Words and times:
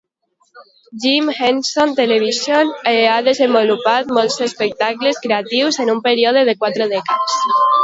Jim 1.01 1.27
Henson 1.39 1.93
Television 1.99 2.71
ha 2.93 3.19
desenvolupat 3.29 4.11
molts 4.19 4.39
espectacles 4.47 5.23
creatius 5.27 5.81
en 5.85 5.95
un 5.97 6.03
període 6.11 6.45
de 6.51 6.59
quatre 6.65 6.93
dècades. 6.99 7.41